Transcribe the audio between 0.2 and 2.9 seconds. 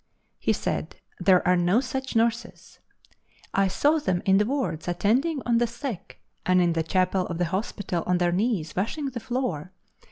He said: "There are no such nurses."